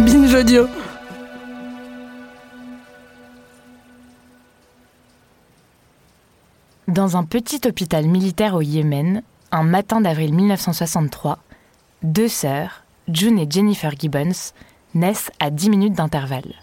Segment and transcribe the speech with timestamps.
[0.00, 0.68] Binge.
[6.88, 9.22] Dans un petit hôpital militaire au Yémen,
[9.52, 11.38] un matin d'avril 1963,
[12.02, 14.52] deux sœurs, June et Jennifer Gibbons,
[14.94, 16.54] naissent à 10 minutes d'intervalle.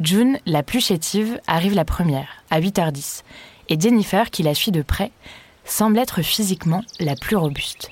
[0.00, 3.22] June, la plus chétive, arrive la première, à 8h10,
[3.68, 5.10] et Jennifer, qui la suit de près,
[5.64, 7.90] semble être physiquement la plus robuste.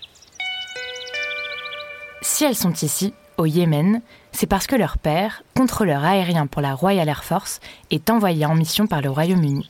[2.23, 6.75] Si elles sont ici, au Yémen, c'est parce que leur père, contrôleur aérien pour la
[6.75, 9.67] Royal Air Force, est envoyé en mission par le Royaume-Uni.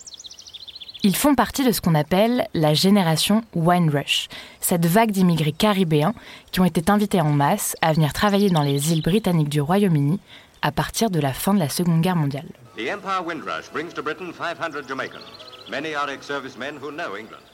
[1.03, 4.29] Ils font partie de ce qu'on appelle la génération Wine Rush,
[4.61, 6.13] cette vague d'immigrés caribéens
[6.51, 10.19] qui ont été invités en masse à venir travailler dans les îles britanniques du Royaume-Uni
[10.61, 12.49] à partir de la fin de la Seconde Guerre mondiale.
[12.77, 12.91] The
[13.25, 15.23] Windrush brings to Britain 500 Jamaicans.
[15.71, 17.50] Many are ex-servicemen who know England.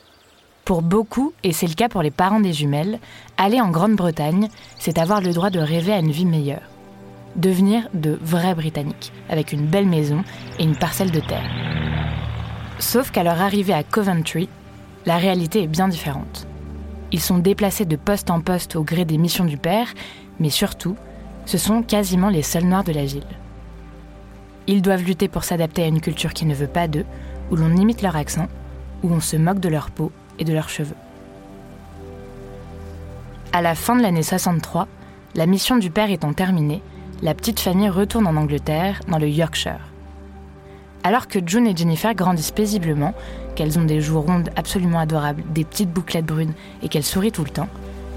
[0.67, 2.99] Pour beaucoup, et c'est le cas pour les parents des jumelles,
[3.37, 4.49] aller en Grande-Bretagne,
[4.81, 6.69] c'est avoir le droit de rêver à une vie meilleure.
[7.37, 10.25] Devenir de vrais Britanniques, avec une belle maison
[10.59, 11.49] et une parcelle de terre.
[12.81, 14.49] Sauf qu'à leur arrivée à Coventry,
[15.07, 16.49] la réalité est bien différente.
[17.13, 19.95] Ils sont déplacés de poste en poste au gré des missions du père,
[20.41, 20.97] mais surtout,
[21.45, 23.23] ce sont quasiment les seuls noirs de la ville.
[24.67, 27.07] Ils doivent lutter pour s'adapter à une culture qui ne veut pas d'eux,
[27.53, 28.49] où l'on imite leur accent,
[29.05, 30.97] où on se moque de leur peau et de leurs cheveux.
[33.53, 34.87] À la fin de l'année 63,
[35.35, 36.83] la mission du père étant terminée,
[37.23, 39.81] la petite famille retourne en Angleterre, dans le Yorkshire.
[41.05, 43.15] Alors que June et Jennifer grandissent paisiblement,
[43.55, 47.45] qu'elles ont des joues rondes absolument adorables, des petites bouclettes brunes et qu'elles sourient tout
[47.45, 47.69] le temps,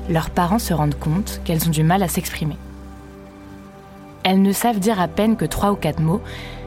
[0.10, 2.58] leurs parents se rendent compte qu'elles ont du mal à s'exprimer.
[4.24, 6.22] Elles ne savent dire à peine que trois ou quatre mots,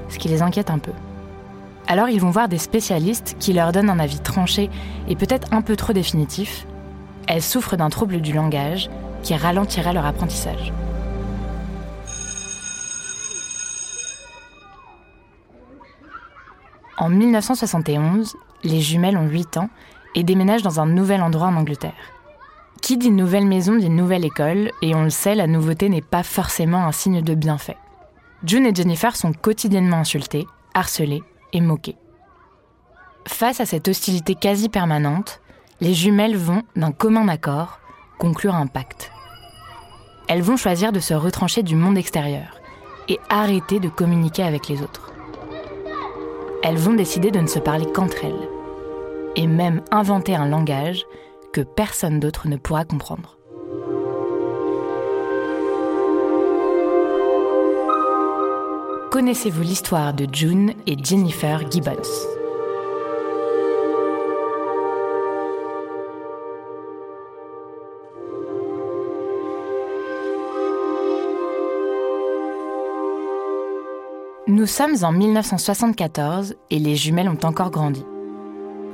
[0.08, 0.92] ce qui les inquiète un peu.
[1.86, 4.70] Alors ils vont voir des spécialistes qui leur donnent un avis tranché
[5.08, 6.66] et peut-être un peu trop définitif.
[7.26, 8.88] Elles souffrent d'un trouble du langage
[9.22, 10.72] qui ralentirait leur apprentissage.
[16.98, 19.70] En 1971, les jumelles ont 8 ans
[20.14, 21.92] et déménagent dans un nouvel endroit en Angleterre.
[22.80, 26.22] Qui dit nouvelle maison dit nouvelle école, et on le sait, la nouveauté n'est pas
[26.22, 27.76] forcément un signe de bienfait.
[28.44, 31.22] June et Jennifer sont quotidiennement insultées, harcelées
[33.26, 35.40] Face à cette hostilité quasi permanente,
[35.80, 37.80] les jumelles vont, d'un commun accord,
[38.18, 39.10] conclure un pacte.
[40.28, 42.60] Elles vont choisir de se retrancher du monde extérieur
[43.08, 45.12] et arrêter de communiquer avec les autres.
[46.62, 48.48] Elles vont décider de ne se parler qu'entre elles,
[49.34, 51.04] et même inventer un langage
[51.52, 53.36] que personne d'autre ne pourra comprendre.
[59.12, 61.92] Connaissez-vous l'histoire de June et Jennifer Gibbons?
[74.48, 78.06] Nous sommes en 1974 et les jumelles ont encore grandi.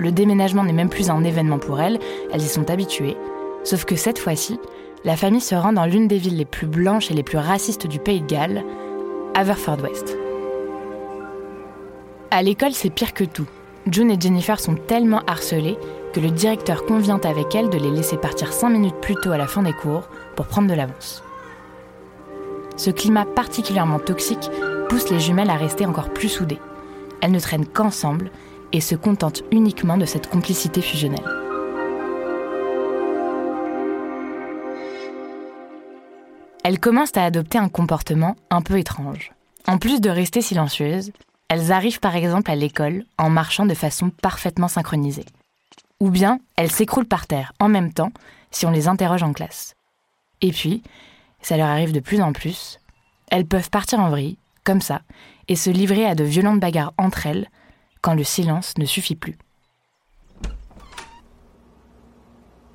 [0.01, 2.01] Le déménagement n'est même plus un événement pour elles,
[2.33, 3.17] elles y sont habituées.
[3.63, 4.59] Sauf que cette fois-ci,
[5.05, 7.87] la famille se rend dans l'une des villes les plus blanches et les plus racistes
[7.87, 8.65] du pays de Galles,
[9.35, 10.17] Haverfordwest.
[12.31, 13.47] À l'école, c'est pire que tout.
[13.91, 15.79] June et Jennifer sont tellement harcelées
[16.13, 19.39] que le directeur convient avec elles de les laisser partir 5 minutes plus tôt à
[19.39, 21.23] la fin des cours pour prendre de l'avance.
[22.77, 24.51] Ce climat particulièrement toxique
[24.89, 26.61] pousse les jumelles à rester encore plus soudées.
[27.21, 28.31] Elles ne traînent qu'ensemble
[28.73, 31.38] et se contentent uniquement de cette complicité fusionnelle.
[36.65, 39.33] Elles commencent à adopter un comportement un peu étrange.
[39.67, 41.13] En plus de rester silencieuses,
[41.49, 45.27] elles arrivent par exemple à l'école en marchant de façon parfaitement synchronisée.
[46.01, 48.13] Ou bien elles s'écroulent par terre en même temps
[48.51, 49.75] si on les interroge en classe.
[50.41, 50.83] Et puis,
[51.43, 52.79] ça leur arrive de plus en plus,
[53.31, 55.03] elles peuvent partir en vrille, comme ça,
[55.49, 57.49] et se livrer à de violentes bagarres entre elles
[58.01, 59.37] quand le silence ne suffit plus.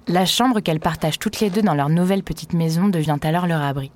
[0.08, 3.62] La chambre qu'elles partagent toutes les deux dans leur nouvelle petite maison devient alors leur
[3.62, 3.92] abri,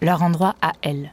[0.00, 1.12] leur endroit à elles.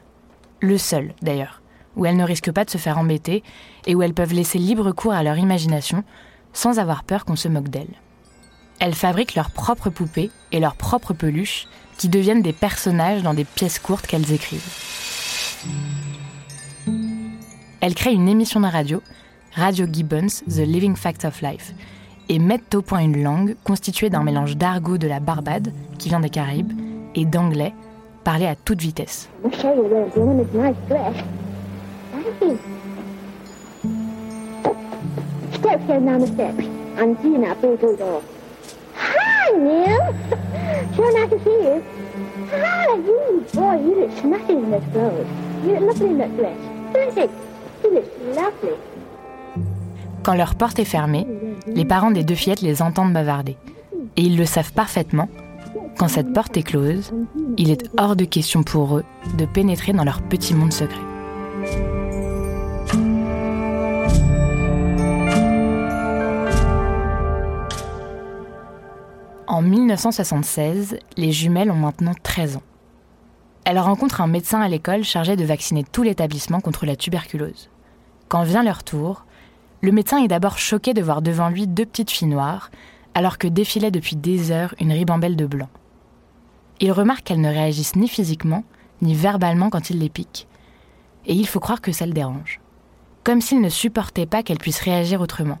[0.60, 1.60] Le seul, d'ailleurs,
[1.96, 3.42] où elles ne risquent pas de se faire embêter
[3.86, 6.04] et où elles peuvent laisser libre cours à leur imagination,
[6.54, 8.00] sans avoir peur qu'on se moque d'elles.
[8.78, 13.44] Elles fabriquent leurs propres poupées et leurs propres peluches qui deviennent des personnages dans des
[13.44, 14.62] pièces courtes qu'elles écrivent.
[17.80, 19.02] Elles créent une émission de radio,
[19.54, 21.74] Radio Gibbons, The Living Fact of Life,
[22.30, 26.20] et mettent au point une langue constituée d'un mélange d'argot de la Barbade, qui vient
[26.20, 26.72] des Caraïbes,
[27.16, 27.74] et d'anglais,
[28.22, 29.28] parlé à toute vitesse.
[50.22, 51.26] Quand leur porte est fermée,
[51.66, 53.56] les parents des deux fillettes les entendent bavarder.
[54.16, 55.28] Et ils le savent parfaitement.
[55.98, 57.12] Quand cette porte est close,
[57.56, 59.04] il est hors de question pour eux
[59.38, 61.00] de pénétrer dans leur petit monde secret.
[69.46, 72.62] En 1976, les jumelles ont maintenant 13 ans.
[73.64, 77.70] Elles rencontrent un médecin à l'école chargé de vacciner tout l'établissement contre la tuberculose.
[78.28, 79.24] Quand vient leur tour,
[79.82, 82.70] le médecin est d'abord choqué de voir devant lui deux petites filles noires,
[83.14, 85.68] alors que défilait depuis des heures une ribambelle de blanc.
[86.80, 88.64] Il remarque qu'elles ne réagissent ni physiquement,
[89.02, 90.46] ni verbalement quand il les pique.
[91.26, 92.60] Et il faut croire que ça le dérange.
[93.24, 95.58] Comme s'il ne supportait pas qu'elles puissent réagir autrement.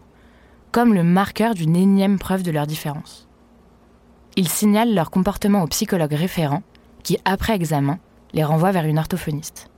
[0.72, 3.26] Comme le marqueur d'une énième preuve de leur différence.
[4.36, 6.62] Ils signalent leur comportement au psychologue référent,
[7.02, 7.98] qui, après examen,
[8.32, 9.70] les renvoie vers une orthophoniste.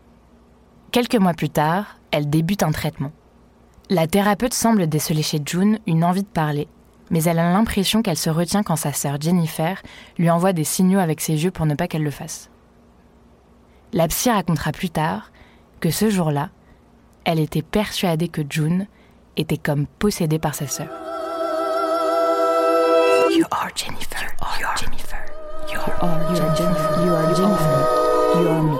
[0.90, 3.12] Quelques mois plus tard, elle débute un traitement.
[3.92, 6.66] La thérapeute semble déceler chez June une envie de parler,
[7.10, 9.82] mais elle a l'impression qu'elle se retient quand sa sœur Jennifer
[10.16, 12.48] lui envoie des signaux avec ses yeux pour ne pas qu'elle le fasse.
[13.92, 15.30] La psy racontera plus tard
[15.80, 16.48] que ce jour-là,
[17.26, 18.86] elle était persuadée que June
[19.36, 20.88] était comme possédée par sa sœur.
[23.36, 24.26] You are Jennifer.
[24.58, 25.18] You are Jennifer.
[25.70, 27.04] You are Jennifer.
[27.04, 28.40] You are Jennifer.
[28.40, 28.78] You are me.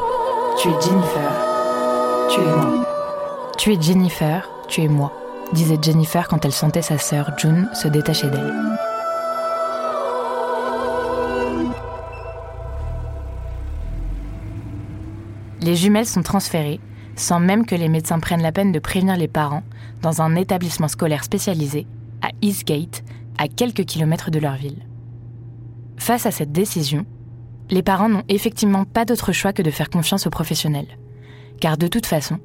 [0.58, 1.32] Tu es Jennifer.
[2.30, 2.86] Tu es moi.
[3.58, 4.51] Tu es Jennifer.
[4.72, 5.12] Tu es moi,
[5.52, 8.54] disait Jennifer quand elle sentait sa sœur June se détacher d'elle.
[15.60, 16.80] Les jumelles sont transférées,
[17.16, 19.62] sans même que les médecins prennent la peine de prévenir les parents,
[20.00, 21.86] dans un établissement scolaire spécialisé,
[22.22, 23.04] à Eastgate,
[23.36, 24.86] à quelques kilomètres de leur ville.
[25.98, 27.04] Face à cette décision,
[27.68, 30.98] les parents n'ont effectivement pas d'autre choix que de faire confiance aux professionnels,
[31.60, 32.38] car de toute façon,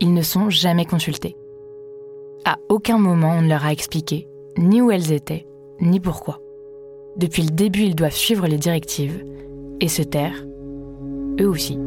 [0.00, 1.36] ils ne sont jamais consultés.
[2.44, 4.26] À aucun moment on ne leur a expliqué
[4.56, 5.46] ni où elles étaient,
[5.80, 6.40] ni pourquoi.
[7.16, 9.24] Depuis le début, ils doivent suivre les directives
[9.80, 10.44] et se taire,
[11.40, 11.78] eux aussi.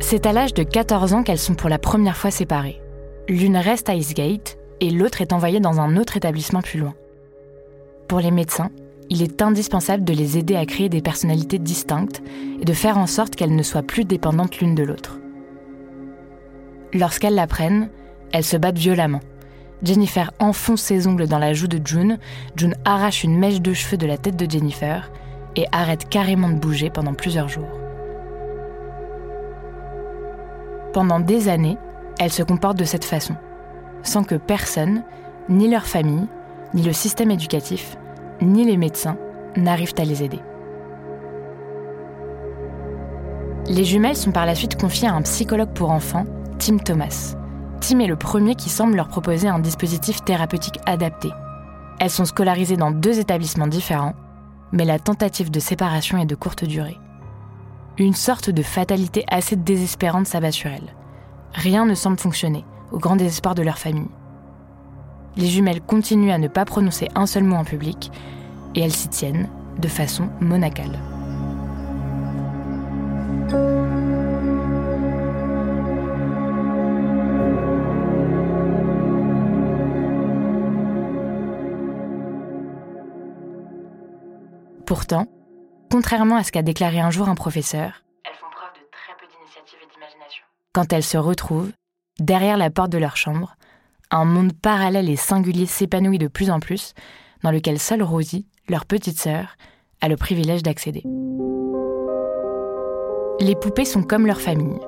[0.00, 2.80] C'est à l'âge de 14 ans qu'elles sont pour la première fois séparées.
[3.28, 6.94] L'une reste à Eastgate et l'autre est envoyée dans un autre établissement plus loin.
[8.06, 8.70] Pour les médecins,
[9.10, 12.22] il est indispensable de les aider à créer des personnalités distinctes
[12.60, 15.18] et de faire en sorte qu'elles ne soient plus dépendantes l'une de l'autre.
[16.92, 17.90] Lorsqu'elles l'apprennent,
[18.32, 19.20] elles se battent violemment.
[19.82, 22.18] Jennifer enfonce ses ongles dans la joue de June,
[22.56, 25.10] June arrache une mèche de cheveux de la tête de Jennifer
[25.56, 27.68] et arrête carrément de bouger pendant plusieurs jours.
[30.92, 31.78] Pendant des années,
[32.18, 33.36] elles se comportent de cette façon,
[34.02, 35.04] sans que personne,
[35.48, 36.26] ni leur famille,
[36.74, 37.96] ni le système éducatif,
[38.40, 39.16] ni les médecins
[39.56, 40.40] n'arrivent à les aider.
[43.66, 46.24] Les jumelles sont par la suite confiées à un psychologue pour enfants,
[46.58, 47.36] Tim Thomas.
[47.80, 51.28] Tim est le premier qui semble leur proposer un dispositif thérapeutique adapté.
[52.00, 54.14] Elles sont scolarisées dans deux établissements différents,
[54.72, 56.98] mais la tentative de séparation est de courte durée.
[57.98, 60.94] Une sorte de fatalité assez désespérante s'abat sur elles.
[61.52, 64.08] Rien ne semble fonctionner, au grand désespoir de leur famille.
[65.38, 68.10] Les jumelles continuent à ne pas prononcer un seul mot en public,
[68.74, 70.98] et elles s'y tiennent de façon monacale.
[84.84, 85.26] Pourtant,
[85.90, 89.26] Contrairement à ce qu'a déclaré un jour un professeur, elles font preuve de très peu
[89.26, 90.44] d'initiative et d'imagination.
[90.74, 91.72] Quand elles se retrouvent,
[92.20, 93.56] derrière la porte de leur chambre,
[94.10, 96.94] un monde parallèle et singulier s'épanouit de plus en plus,
[97.42, 99.56] dans lequel seule Rosie, leur petite sœur,
[100.00, 101.02] a le privilège d'accéder.
[103.40, 104.80] Les poupées sont comme leur famille,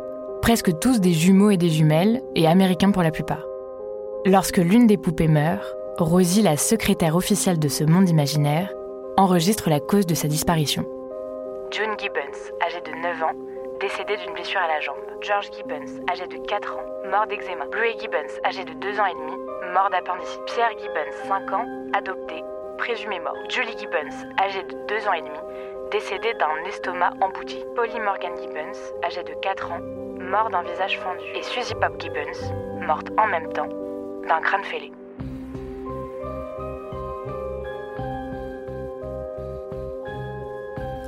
[0.43, 3.45] presque tous des jumeaux et des jumelles, et américains pour la plupart.
[4.27, 8.73] Lorsque l'une des poupées meurt, Rosie, la secrétaire officielle de ce monde imaginaire,
[9.17, 10.85] enregistre la cause de sa disparition.
[11.71, 13.37] June Gibbons, âgée de 9 ans,
[13.81, 14.97] décédé d'une blessure à la jambe.
[15.21, 17.67] George Gibbons, âgé de 4 ans, mort d'eczéma.
[17.67, 19.37] Bluey Gibbons, âgé de 2 ans et demi,
[19.75, 20.41] mort d'appendicite.
[20.47, 22.45] Pierre Gibbons, 5 ans, adopté,
[22.79, 23.35] présumé mort.
[23.49, 25.39] Julie Gibbons, âgée de 2 ans et demi,
[25.91, 27.65] décédée d'un estomac embouti.
[27.75, 29.81] Polly Morgan Gibbons, âgée de 4 ans,
[30.21, 31.25] mort d'un visage fendu.
[31.35, 33.69] Et Susie Pop Gibbons, morte en même temps
[34.29, 34.93] d'un crâne fêlé.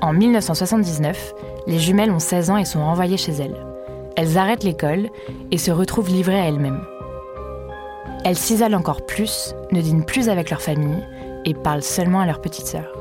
[0.01, 1.33] En 1979,
[1.69, 3.72] les jumelles ont 16 ans et sont renvoyées chez elles.
[4.17, 5.09] Elles arrêtent l'école
[5.51, 6.85] et se retrouvent livrées à elles-mêmes.
[8.25, 11.03] Elles s'isolent encore plus, ne dînent plus avec leur famille
[11.45, 12.93] et parlent seulement à leur petite sœur.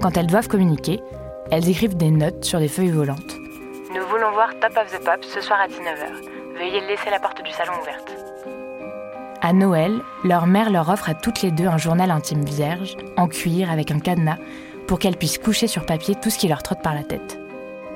[0.00, 1.00] Quand elles doivent communiquer,
[1.50, 3.36] elles écrivent des notes sur des feuilles volantes.
[3.94, 6.58] Nous voulons voir Top of the Pop ce soir à 19h.
[6.58, 8.14] Veuillez laisser la porte du salon ouverte.
[9.40, 13.28] À Noël, leur mère leur offre à toutes les deux un journal intime vierge, en
[13.28, 14.38] cuir avec un cadenas,
[14.86, 17.38] pour qu'elles puissent coucher sur papier tout ce qui leur trotte par la tête.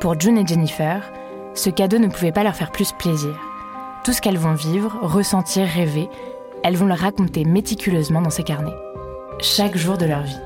[0.00, 1.10] Pour June et Jennifer,
[1.58, 3.34] ce cadeau ne pouvait pas leur faire plus plaisir.
[4.04, 6.08] Tout ce qu'elles vont vivre, ressentir, rêver,
[6.62, 8.76] elles vont le raconter méticuleusement dans ces carnets.
[9.40, 10.38] Chaque jour de leur vie.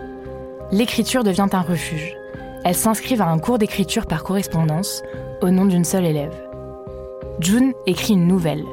[0.70, 2.16] L'écriture devient un refuge.
[2.64, 5.02] Elles s'inscrivent à un cours d'écriture par correspondance
[5.42, 6.34] au nom d'une seule élève.
[7.40, 8.64] June écrit une nouvelle,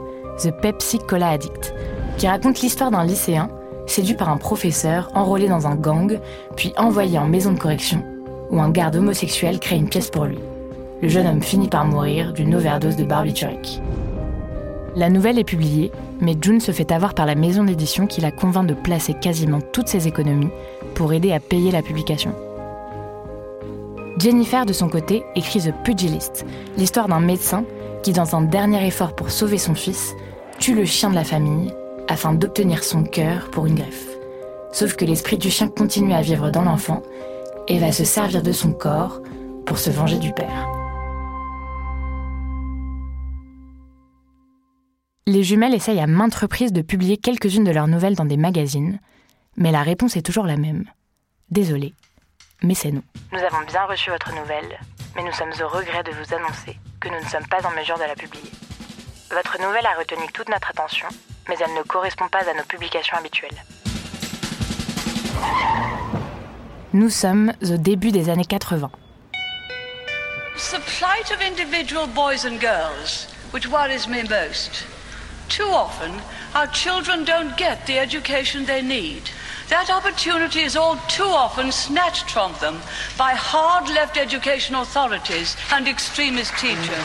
[0.41, 1.73] The Pepsi Cola Addict,
[2.17, 3.49] qui raconte l'histoire d'un lycéen
[3.85, 6.19] séduit par un professeur enrôlé dans un gang,
[6.55, 8.01] puis envoyé en maison de correction,
[8.49, 10.39] où un garde homosexuel crée une pièce pour lui.
[11.01, 13.81] Le jeune homme finit par mourir d'une overdose de barbiturique.
[14.95, 18.31] La nouvelle est publiée, mais June se fait avoir par la maison d'édition qui la
[18.31, 20.49] convainc de placer quasiment toutes ses économies
[20.95, 22.33] pour aider à payer la publication.
[24.17, 26.45] Jennifer, de son côté, écrit The Pugilist,
[26.77, 27.63] l'histoire d'un médecin
[28.03, 30.13] qui, dans un dernier effort pour sauver son fils,
[30.59, 31.71] tue le chien de la famille
[32.09, 34.07] afin d'obtenir son cœur pour une greffe.
[34.73, 37.01] Sauf que l'esprit du chien continue à vivre dans l'enfant
[37.69, 39.21] et va se servir de son corps
[39.65, 40.78] pour se venger du père.
[45.29, 48.99] Les jumelles essayent à maintes reprises de publier quelques-unes de leurs nouvelles dans des magazines,
[49.57, 50.85] mais la réponse est toujours la même.
[51.51, 51.93] Désolé,
[52.63, 53.03] mais c'est nous.
[53.31, 54.79] Nous avons bien reçu votre nouvelle,
[55.15, 57.99] mais nous sommes au regret de vous annoncer que nous ne sommes pas en mesure
[57.99, 58.49] de la publier.
[59.29, 61.07] Votre nouvelle a retenu toute notre attention,
[61.47, 63.63] mais elle ne correspond pas à nos publications habituelles.
[66.93, 68.89] Nous sommes au début des années 80.
[70.71, 74.85] the plight of individual boys and girls which worries me most.
[75.49, 76.11] Too often,
[76.53, 79.23] our children don't get the education they need.
[79.69, 82.75] That opportunity is all too often snatched from them
[83.17, 87.03] by hard left education authorities and extremist teachers.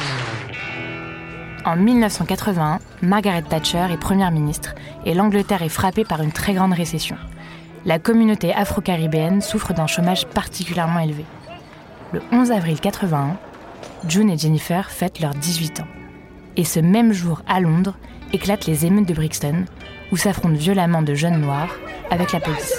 [1.64, 4.74] En 1981, Margaret Thatcher est Première ministre
[5.06, 7.16] et l'Angleterre est frappée par une très grande récession.
[7.86, 11.24] La communauté afro-caribéenne souffre d'un chômage particulièrement élevé.
[12.12, 13.38] Le 11 avril 81,
[14.06, 15.88] June et Jennifer fêtent leurs 18 ans.
[16.56, 17.96] Et ce même jour, à Londres,
[18.34, 19.64] éclatent les émeutes de Brixton,
[20.10, 21.74] où s'affrontent violemment de jeunes noirs
[22.10, 22.74] avec la police.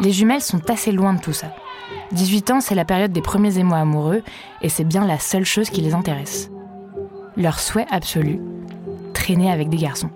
[0.00, 1.54] Les jumelles sont assez loin de tout ça.
[2.10, 4.22] 18 ans, c'est la période des premiers émois amoureux,
[4.60, 6.50] et c'est bien la seule chose qui les intéresse.
[7.36, 8.40] Leur souhait absolu,
[9.14, 10.10] traîner avec des garçons.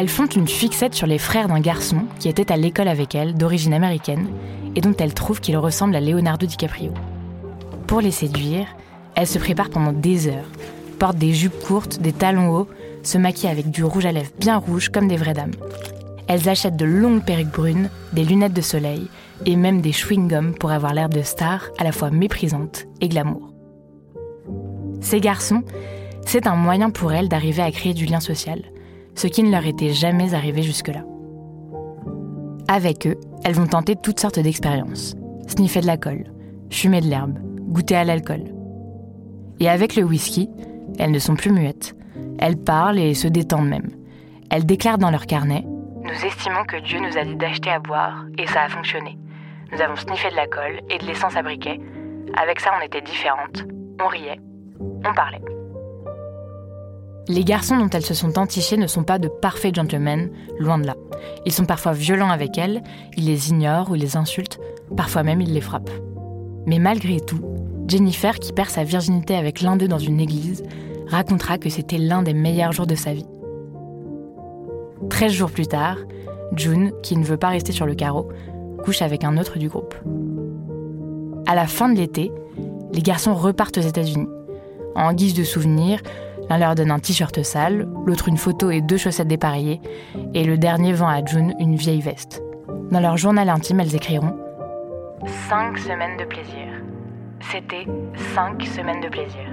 [0.00, 3.34] Elles font une fixette sur les frères d'un garçon qui était à l'école avec elles,
[3.34, 4.28] d'origine américaine,
[4.76, 6.92] et dont elles trouvent qu'il ressemble à Leonardo DiCaprio.
[7.88, 8.68] Pour les séduire,
[9.16, 10.52] elles se préparent pendant des heures,
[11.00, 12.68] portent des jupes courtes, des talons hauts,
[13.02, 15.56] se maquillent avec du rouge à lèvres bien rouge comme des vraies dames.
[16.28, 19.08] Elles achètent de longues perruques brunes, des lunettes de soleil
[19.46, 23.52] et même des chewing-gums pour avoir l'air de stars à la fois méprisantes et glamour.
[25.00, 25.64] Ces garçons,
[26.24, 28.62] c'est un moyen pour elles d'arriver à créer du lien social,
[29.18, 31.02] ce qui ne leur était jamais arrivé jusque-là.
[32.68, 35.16] Avec eux, elles vont tenter toutes sortes d'expériences.
[35.48, 36.24] Sniffer de la colle,
[36.70, 38.44] fumer de l'herbe, goûter à l'alcool.
[39.58, 40.48] Et avec le whisky,
[40.98, 41.96] elles ne sont plus muettes.
[42.38, 43.90] Elles parlent et se détendent même.
[44.50, 45.64] Elles déclarent dans leur carnet
[46.02, 49.18] Nous estimons que Dieu nous a dit d'acheter à boire, et ça a fonctionné.
[49.72, 51.80] Nous avons sniffé de la colle et de l'essence à briquet.
[52.40, 53.64] Avec ça, on était différentes.
[54.00, 54.40] On riait.
[54.78, 55.42] On parlait.
[57.28, 60.86] Les garçons dont elles se sont entichées ne sont pas de parfaits gentlemen, loin de
[60.86, 60.96] là.
[61.44, 62.82] Ils sont parfois violents avec elles,
[63.18, 64.58] ils les ignorent ou les insultent,
[64.96, 65.90] parfois même ils les frappent.
[66.66, 67.40] Mais malgré tout,
[67.86, 70.62] Jennifer, qui perd sa virginité avec l'un d'eux dans une église,
[71.06, 73.26] racontera que c'était l'un des meilleurs jours de sa vie.
[75.10, 75.98] Treize jours plus tard,
[76.54, 78.28] June, qui ne veut pas rester sur le carreau,
[78.84, 79.94] couche avec un autre du groupe.
[81.46, 82.32] À la fin de l'été,
[82.92, 84.28] les garçons repartent aux États-Unis.
[84.94, 86.00] En guise de souvenir,
[86.48, 89.80] l'un leur donne un t-shirt sale, l'autre une photo et deux chaussettes dépareillées,
[90.34, 92.42] et le dernier vend à June une vieille veste.
[92.90, 94.36] Dans leur journal intime, elles écriront
[95.48, 96.68] Cinq semaines de plaisir.
[97.40, 97.86] C'était
[98.34, 99.50] cinq semaines de plaisir.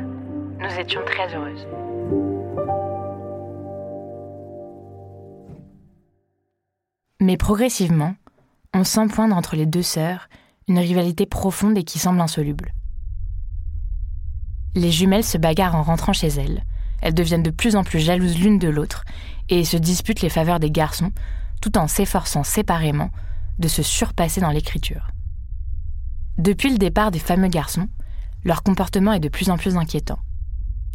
[0.59, 1.67] Nous étions très heureuses.
[7.19, 8.15] Mais progressivement,
[8.73, 10.29] on sent poindre entre les deux sœurs
[10.67, 12.73] une rivalité profonde et qui semble insoluble.
[14.75, 16.63] Les jumelles se bagarrent en rentrant chez elles.
[17.01, 19.03] Elles deviennent de plus en plus jalouses l'une de l'autre
[19.49, 21.11] et se disputent les faveurs des garçons
[21.61, 23.09] tout en s'efforçant séparément
[23.59, 25.07] de se surpasser dans l'écriture.
[26.37, 27.87] Depuis le départ des fameux garçons,
[28.43, 30.19] leur comportement est de plus en plus inquiétant.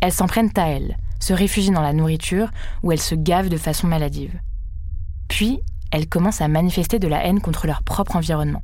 [0.00, 2.50] Elles s'en prennent à elles, se réfugient dans la nourriture
[2.83, 4.40] où elles se gavent de façon maladive.
[5.28, 8.62] Puis, elles commencent à manifester de la haine contre leur propre environnement.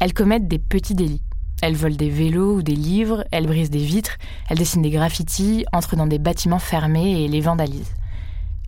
[0.00, 1.22] Elles commettent des petits délits.
[1.62, 4.16] Elles volent des vélos ou des livres, elles brisent des vitres,
[4.48, 7.94] elles dessinent des graffitis, entrent dans des bâtiments fermés et les vandalisent.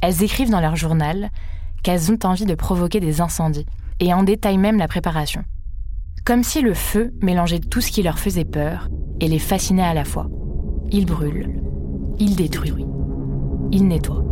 [0.03, 1.31] Elles écrivent dans leur journal
[1.83, 3.67] qu'elles ont envie de provoquer des incendies,
[4.01, 5.45] et en détaillent même la préparation.
[6.25, 8.89] Comme si le feu mélangeait tout ce qui leur faisait peur
[9.21, 10.29] et les fascinait à la fois.
[10.91, 11.63] Il brûle,
[12.19, 12.75] il détruit,
[13.73, 14.32] il nettoie.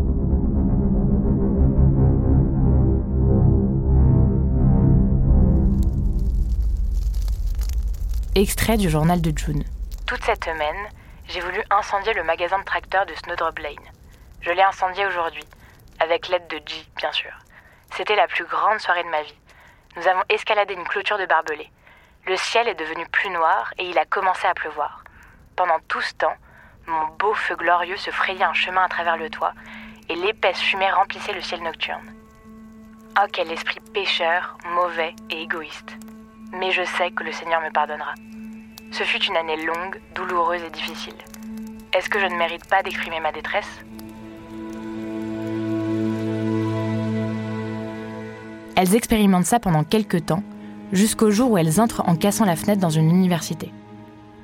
[8.40, 9.64] Extrait du journal de June.
[10.06, 10.88] Toute cette semaine,
[11.28, 13.92] j'ai voulu incendier le magasin de tracteurs de Snowdrop Lane.
[14.40, 15.44] Je l'ai incendié aujourd'hui,
[15.99, 17.32] avec l'aide de G, bien sûr.
[17.94, 19.38] C'était la plus grande soirée de ma vie.
[19.94, 21.70] Nous avons escaladé une clôture de barbelés.
[22.26, 25.04] Le ciel est devenu plus noir et il a commencé à pleuvoir.
[25.54, 26.37] Pendant tout ce temps,
[26.87, 29.52] mon beau feu glorieux se frayait un chemin à travers le toit
[30.09, 32.14] et l'épaisse fumée remplissait le ciel nocturne.
[33.20, 35.94] Oh, quel esprit pécheur, mauvais et égoïste.
[36.52, 38.14] Mais je sais que le Seigneur me pardonnera.
[38.92, 41.14] Ce fut une année longue, douloureuse et difficile.
[41.97, 43.68] Est-ce que je ne mérite pas d'exprimer ma détresse?
[48.76, 50.42] Elles expérimentent ça pendant quelques temps,
[50.92, 53.73] jusqu'au jour où elles entrent en cassant la fenêtre dans une université.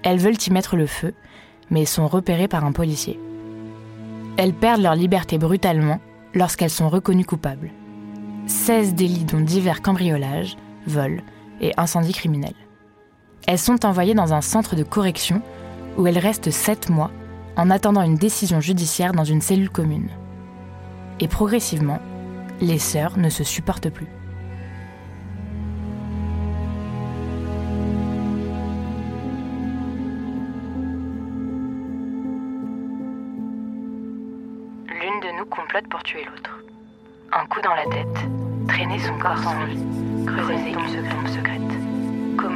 [0.03, 1.15] Elles veulent y mettre le feu,
[1.71, 3.19] mais sont repérées par un policier.
[4.37, 6.01] Elles perdent leur liberté brutalement
[6.35, 7.73] lorsqu'elles sont reconnues coupables.
[8.47, 11.23] 16 délits dont divers cambriolages, vols
[11.61, 12.66] et incendies criminels.
[13.47, 15.41] Elles sont envoyées dans un centre de correction
[15.97, 17.11] où elles restent 7 mois
[17.57, 20.11] en attendant une décision judiciaire dans une cellule commune.
[21.21, 22.01] Et progressivement,
[22.61, 24.09] les sœurs ne se supportent plus.
[35.91, 36.59] pour tuer l'autre.
[37.33, 38.29] Un coup dans la tête,
[38.69, 39.79] traîner son corps sans vie,
[40.27, 41.56] creuser une tombe secrète.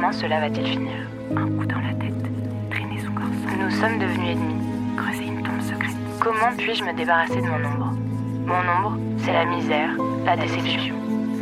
[0.01, 0.93] Comment cela va-t-il finir
[1.37, 2.23] Un coup dans la tête,
[2.71, 4.63] traîner son corps sans Nous sommes devenus ennemis,
[4.97, 5.95] creuser une tombe secrète.
[6.19, 7.93] Comment puis-je me débarrasser de mon ombre
[8.47, 9.91] Mon ombre, c'est la misère,
[10.25, 10.95] la déception,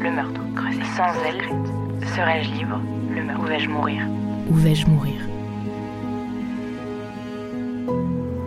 [0.03, 0.41] le meurtre.
[0.57, 1.41] Creuser sans elle,
[2.09, 2.81] serais-je libre
[3.15, 3.41] Le meurtre.
[3.41, 4.01] Où vais-je mourir
[4.49, 5.21] Où vais-je mourir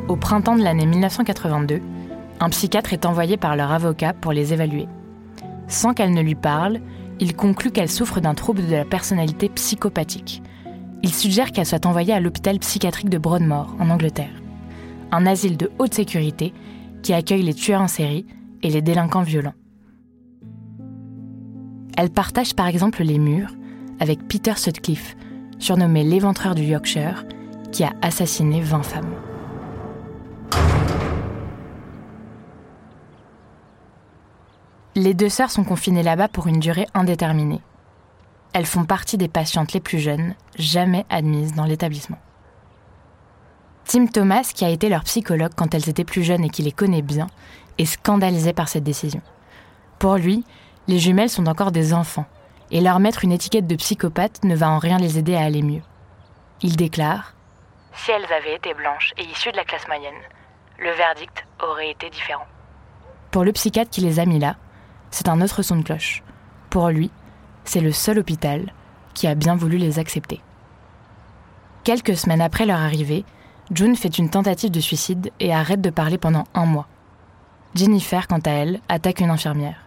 [0.08, 1.80] Au printemps de l'année 1982,
[2.38, 4.88] un psychiatre est envoyé par leur avocat pour les évaluer.
[5.68, 6.80] Sans qu'elle ne lui parle,
[7.20, 10.42] il conclut qu'elle souffre d'un trouble de la personnalité psychopathique.
[11.02, 14.42] Il suggère qu'elle soit envoyée à l'hôpital psychiatrique de Broadmoor, en Angleterre,
[15.10, 16.52] un asile de haute sécurité
[17.02, 18.26] qui accueille les tueurs en série
[18.62, 19.54] et les délinquants violents.
[21.96, 23.54] Elle partage par exemple les murs
[24.00, 25.16] avec Peter Sutcliffe,
[25.58, 27.24] surnommé l'éventreur du Yorkshire,
[27.70, 29.31] qui a assassiné 20 femmes.
[35.02, 37.60] Les deux sœurs sont confinées là-bas pour une durée indéterminée.
[38.52, 42.20] Elles font partie des patientes les plus jeunes, jamais admises dans l'établissement.
[43.84, 46.70] Tim Thomas, qui a été leur psychologue quand elles étaient plus jeunes et qui les
[46.70, 47.26] connaît bien,
[47.78, 49.22] est scandalisé par cette décision.
[49.98, 50.44] Pour lui,
[50.86, 52.26] les jumelles sont encore des enfants,
[52.70, 55.62] et leur mettre une étiquette de psychopathe ne va en rien les aider à aller
[55.62, 55.82] mieux.
[56.60, 57.34] Il déclare
[57.92, 60.22] Si elles avaient été blanches et issues de la classe moyenne,
[60.78, 62.46] le verdict aurait été différent.
[63.32, 64.54] Pour le psychiatre qui les a mis là,
[65.12, 66.24] c'est un autre son de cloche.
[66.70, 67.12] Pour lui,
[67.64, 68.72] c'est le seul hôpital
[69.14, 70.40] qui a bien voulu les accepter.
[71.84, 73.24] Quelques semaines après leur arrivée,
[73.72, 76.88] June fait une tentative de suicide et arrête de parler pendant un mois.
[77.74, 79.86] Jennifer, quant à elle, attaque une infirmière.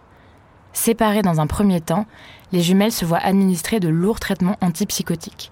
[0.72, 2.06] Séparées dans un premier temps,
[2.52, 5.50] les jumelles se voient administrer de lourds traitements antipsychotiques.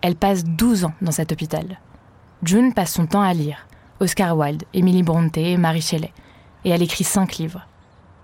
[0.00, 1.78] Elles passent 12 ans dans cet hôpital.
[2.42, 3.66] June passe son temps à lire
[4.00, 6.12] Oscar Wilde, Emily Brontë, Marie Shelley,
[6.64, 7.66] et elle écrit cinq livres.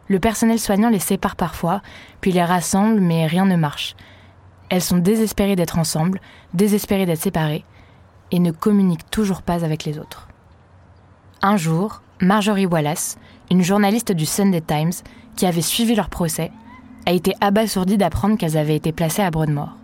[0.08, 1.80] Le personnel soignant les sépare parfois,
[2.20, 3.94] puis les rassemble, mais rien ne marche.
[4.68, 6.20] Elles sont désespérées d'être ensemble,
[6.54, 7.64] désespérées d'être séparées,
[8.30, 10.28] et ne communiquent toujours pas avec les autres.
[11.42, 13.18] Un jour, Marjorie Wallace,
[13.50, 14.92] une journaliste du Sunday Times,
[15.36, 16.50] qui avait suivi leur procès,
[17.06, 19.76] a été abasourdie d'apprendre qu'elles avaient été placées à Broadmoor.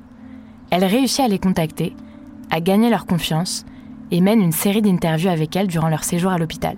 [0.71, 1.97] Elle réussit à les contacter,
[2.51, 3.65] à gagner leur confiance
[4.11, 6.77] et mène une série d'interviews avec elles durant leur séjour à l'hôpital.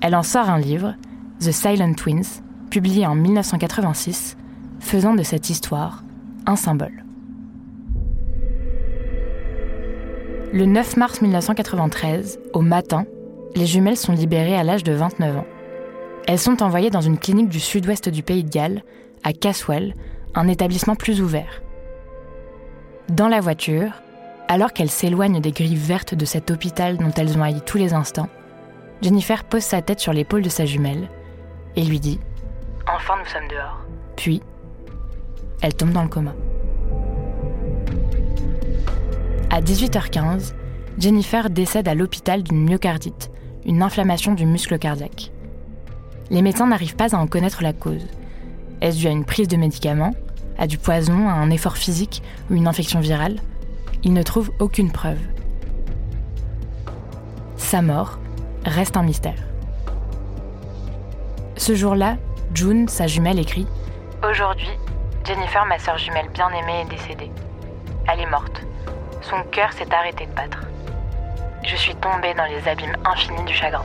[0.00, 0.94] Elle en sort un livre,
[1.40, 2.43] The Silent Twins,
[2.74, 4.36] publié en 1986,
[4.80, 6.02] faisant de cette histoire
[6.44, 7.04] un symbole.
[10.52, 13.06] Le 9 mars 1993, au matin,
[13.54, 15.46] les jumelles sont libérées à l'âge de 29 ans.
[16.26, 18.82] Elles sont envoyées dans une clinique du sud-ouest du pays de Galles,
[19.22, 19.94] à Caswell,
[20.34, 21.62] un établissement plus ouvert.
[23.08, 24.02] Dans la voiture,
[24.48, 27.94] alors qu'elles s'éloignent des grilles vertes de cet hôpital dont elles ont haï tous les
[27.94, 28.30] instants,
[29.00, 31.08] Jennifer pose sa tête sur l'épaule de sa jumelle
[31.76, 32.18] et lui dit⁇
[32.86, 33.80] Enfin nous sommes dehors⁇
[34.16, 34.42] Puis,
[35.62, 36.34] elle tombe dans le coma.
[39.50, 40.54] À 18h15,
[40.98, 43.30] Jennifer décède à l'hôpital d'une myocardite,
[43.64, 45.30] une inflammation du muscle cardiaque.
[46.30, 48.06] Les médecins n'arrivent pas à en connaître la cause.
[48.80, 50.14] Est-ce dû à une prise de médicaments,
[50.58, 53.36] à du poison, à un effort physique ou une infection virale?
[54.02, 55.20] Ils ne trouvent aucune preuve.
[57.56, 58.18] Sa mort
[58.64, 59.42] reste un mystère.
[61.56, 62.16] Ce jour-là,
[62.54, 63.66] June, sa jumelle, écrit
[64.22, 64.70] Aujourd'hui,
[65.24, 67.30] Jennifer, ma sœur jumelle bien-aimée, est décédée.
[68.06, 68.62] Elle est morte.
[69.22, 70.60] Son cœur s'est arrêté de battre.
[71.64, 73.84] Je suis tombée dans les abîmes infinis du chagrin.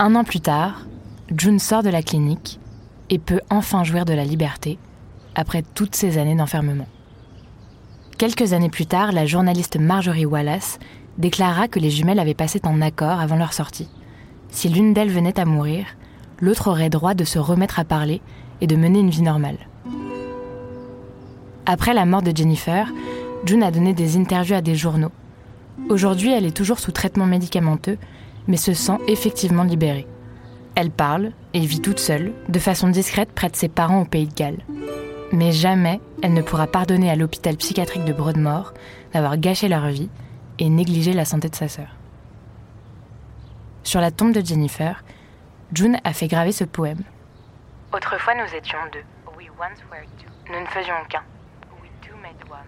[0.00, 0.86] Un an plus tard,
[1.36, 2.60] June sort de la clinique
[3.10, 4.78] et peut enfin jouir de la liberté
[5.34, 6.86] après toutes ces années d'enfermement.
[8.16, 10.78] Quelques années plus tard, la journaliste Marjorie Wallace
[11.18, 13.88] déclara que les jumelles avaient passé un accord avant leur sortie.
[14.50, 15.84] Si l'une d'elles venait à mourir,
[16.40, 18.20] l'autre aurait droit de se remettre à parler
[18.60, 19.58] et de mener une vie normale.
[21.66, 22.88] Après la mort de Jennifer,
[23.44, 25.12] June a donné des interviews à des journaux.
[25.88, 27.98] Aujourd'hui, elle est toujours sous traitement médicamenteux
[28.48, 30.06] mais se sent effectivement libérée.
[30.74, 34.26] Elle parle et vit toute seule, de façon discrète près de ses parents au pays
[34.26, 34.64] de Galles.
[35.32, 38.72] Mais jamais elle ne pourra pardonner à l'hôpital psychiatrique de Broadmoor
[39.12, 40.10] d'avoir gâché leur vie
[40.58, 41.88] et négligé la santé de sa sœur.
[43.82, 45.04] Sur la tombe de Jennifer,
[45.72, 47.02] June a fait graver ce poème.
[47.92, 49.04] Autrefois nous étions deux.
[50.50, 51.22] Nous ne faisions qu'un.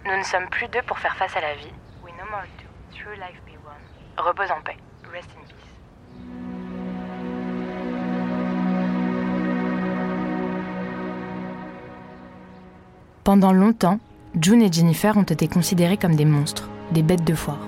[0.04, 1.72] Nous ne sommes plus deux pour faire face à la vie.
[4.16, 4.76] Repose en paix.
[13.30, 14.00] Pendant longtemps,
[14.40, 17.60] June et Jennifer ont été considérées comme des monstres, des bêtes de foire.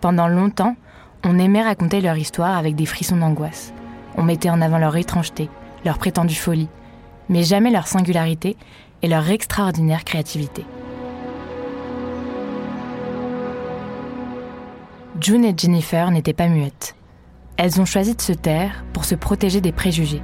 [0.00, 0.74] Pendant longtemps,
[1.22, 3.72] on aimait raconter leur histoire avec des frissons d'angoisse.
[4.16, 5.48] On mettait en avant leur étrangeté,
[5.84, 6.68] leur prétendue folie,
[7.28, 8.56] mais jamais leur singularité
[9.02, 10.66] et leur extraordinaire créativité.
[15.20, 16.96] June et Jennifer n'étaient pas muettes.
[17.56, 20.22] Elles ont choisi de se taire pour se protéger des préjugés,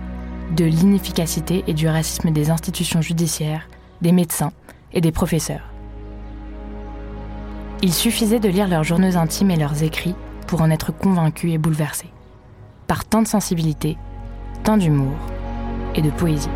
[0.54, 3.68] de l'inefficacité et du racisme des institutions judiciaires,
[4.02, 4.52] des médecins
[4.92, 5.70] et des professeurs.
[7.82, 10.14] Il suffisait de lire leurs journaux intimes et leurs écrits
[10.46, 12.06] pour en être convaincu et bouleversé,
[12.86, 13.96] par tant de sensibilité,
[14.64, 15.16] tant d'humour
[15.94, 16.48] et de poésie.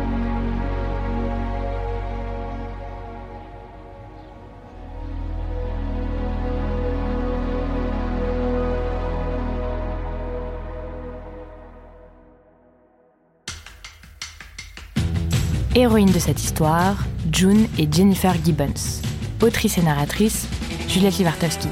[15.77, 16.95] Héroïne de cette histoire,
[17.33, 19.01] June et Jennifer Gibbons.
[19.41, 20.47] Autrice et narratrice,
[20.87, 21.67] Juliette Livartowski.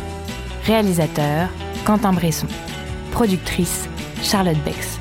[0.66, 1.48] Réalisateur,
[1.86, 2.48] Quentin Bresson.
[3.14, 3.88] Productrice,
[4.22, 5.00] Charlotte Bex.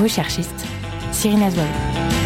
[0.00, 0.64] Recherchiste,
[1.10, 2.25] Cyrine Azualo.